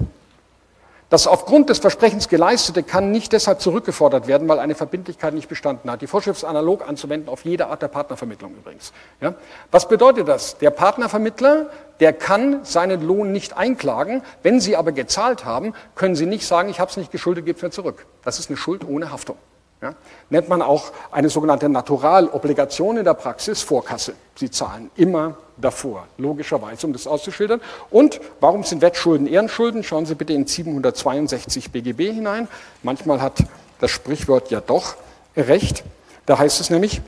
[1.13, 5.91] Das aufgrund des Versprechens geleistete kann nicht deshalb zurückgefordert werden, weil eine Verbindlichkeit nicht bestanden
[5.91, 6.01] hat.
[6.01, 8.95] Die Vorschrift ist analog anzuwenden auf jede Art der Partnervermittlung übrigens.
[9.21, 9.35] Ja?
[9.71, 10.57] Was bedeutet das?
[10.57, 11.67] Der Partnervermittler,
[12.01, 14.23] der kann seinen Lohn nicht einklagen.
[14.43, 17.59] Wenn Sie aber gezahlt haben, können Sie nicht sagen, ich habe es nicht geschuldet, gebt
[17.59, 18.07] es mir zurück.
[18.25, 19.37] Das ist eine Schuld ohne Haftung.
[19.83, 19.95] Ja?
[20.30, 24.14] Nennt man auch eine sogenannte Naturalobligation in der Praxis Vorkasse.
[24.37, 27.61] Sie zahlen immer davor, logischerweise, um das auszuschildern.
[27.91, 29.83] Und warum sind Wettschulden Ehrenschulden?
[29.83, 32.49] Schauen Sie bitte in 762 BGB hinein.
[32.83, 33.45] Manchmal hat
[33.80, 34.95] das Sprichwort ja doch
[35.37, 35.83] recht.
[36.26, 37.03] Da heißt es nämlich,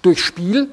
[0.00, 0.70] durch Spiel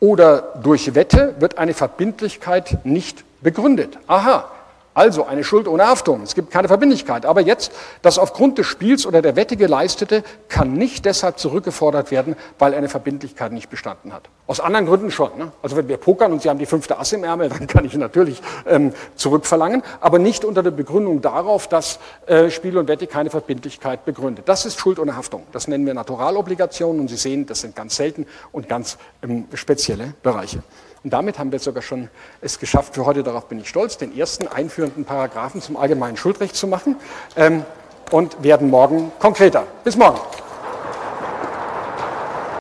[0.00, 3.98] oder durch Wette wird eine Verbindlichkeit nicht begründet.
[4.08, 4.50] Aha,
[4.94, 6.22] also eine Schuld ohne Haftung.
[6.22, 7.26] Es gibt keine Verbindlichkeit.
[7.26, 7.72] Aber jetzt,
[8.02, 12.88] das aufgrund des Spiels oder der Wette geleistete, kann nicht deshalb zurückgefordert werden, weil eine
[12.88, 14.28] Verbindlichkeit nicht bestanden hat.
[14.46, 15.30] Aus anderen Gründen schon.
[15.38, 15.52] Ne?
[15.62, 17.94] Also wenn wir pokern und Sie haben die fünfte Ass im Ärmel, dann kann ich
[17.94, 23.30] natürlich ähm, zurückverlangen, aber nicht unter der Begründung darauf, dass äh, Spiel und Wette keine
[23.30, 24.48] Verbindlichkeit begründet.
[24.48, 25.44] Das ist Schuld ohne Haftung.
[25.52, 30.14] Das nennen wir Naturalobligationen und Sie sehen, das sind ganz selten und ganz ähm, spezielle
[30.22, 30.62] Bereiche.
[31.04, 32.08] Und damit haben wir sogar schon
[32.40, 36.54] es geschafft für heute, darauf bin ich stolz, den ersten einführenden Paragraphen zum allgemeinen Schuldrecht
[36.54, 36.96] zu machen
[37.36, 37.64] ähm,
[38.10, 39.66] und werden morgen konkreter.
[39.84, 40.20] Bis morgen.